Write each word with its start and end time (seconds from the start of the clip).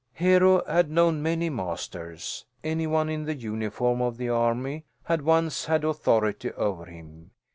Hero 0.13 0.63
had 0.65 0.89
known 0.89 1.21
many 1.21 1.51
masters. 1.51 2.47
Any 2.63 2.87
one 2.87 3.07
in 3.07 3.25
the 3.25 3.35
uniform 3.35 4.01
of 4.01 4.17
the 4.17 4.29
army 4.29 4.83
had 5.03 5.21
once 5.21 5.65
had 5.65 5.83
authority 5.83 6.51
over 6.53 6.85
him. 6.85 7.29